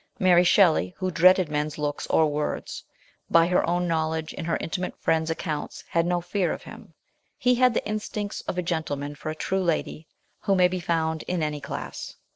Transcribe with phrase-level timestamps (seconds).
[0.17, 2.83] Mary Shelley, who dreaded men's looks or words,
[3.29, 6.95] by her own knowledge and her inti mate friends' accounts had no fear of him;
[7.37, 10.07] he had the instincts of a gentleman for a true lady,
[10.39, 12.15] who may be found in any class.